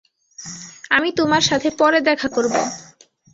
[0.89, 2.53] আমি তোমার সাথে পরে দেখা করব।